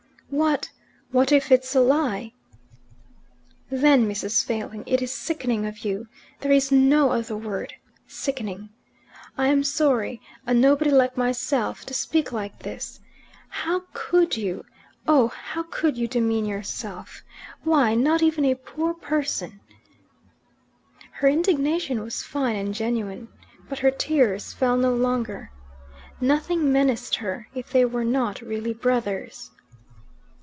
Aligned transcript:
"What 0.33 0.71
what 1.11 1.33
if 1.33 1.51
it's 1.51 1.75
a 1.75 1.81
lie?" 1.81 2.31
"Then, 3.69 4.07
Mrs. 4.07 4.45
Failing, 4.45 4.85
it 4.87 5.01
is 5.01 5.11
sickening 5.11 5.65
of 5.65 5.79
you. 5.79 6.07
There 6.39 6.53
is 6.53 6.71
no 6.71 7.09
other 7.11 7.35
word. 7.35 7.73
Sickening. 8.07 8.69
I 9.37 9.47
am 9.47 9.65
sorry 9.65 10.21
a 10.47 10.53
nobody 10.53 10.89
like 10.89 11.17
myself 11.17 11.85
to 11.85 11.93
speak 11.93 12.31
like 12.31 12.59
this. 12.59 13.01
How 13.49 13.81
COULD 13.93 14.37
you, 14.37 14.65
oh, 15.05 15.27
how 15.27 15.63
could 15.63 15.97
you 15.97 16.07
demean 16.07 16.45
yourself? 16.45 17.23
Why, 17.65 17.93
not 17.93 18.21
even 18.23 18.45
a 18.45 18.55
poor 18.55 18.93
person 18.93 19.59
Her 21.11 21.27
indignation 21.27 22.01
was 22.03 22.23
fine 22.23 22.55
and 22.55 22.73
genuine. 22.73 23.27
But 23.67 23.79
her 23.79 23.91
tears 23.91 24.53
fell 24.53 24.77
no 24.77 24.95
longer. 24.95 25.51
Nothing 26.21 26.71
menaced 26.71 27.15
her 27.17 27.49
if 27.53 27.69
they 27.69 27.83
were 27.83 28.05
not 28.05 28.39
really 28.39 28.73
brothers. 28.73 29.51